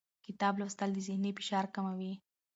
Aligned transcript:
کتاب 0.25 0.53
لوستل 0.59 0.89
د 0.93 0.97
ذهني 1.07 1.31
فشار 1.37 1.65
کموي 1.75 2.13